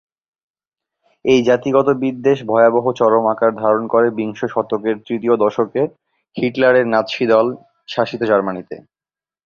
[1.25, 5.81] এই জাতিগত বিদ্বেষ ভয়াবহ চরম আকার ধারণ করে বিংশ শতকের তৃতীয় দশকে,
[6.37, 8.75] হিটলারের নাৎসি দল-শাসিত জার্মানিতে।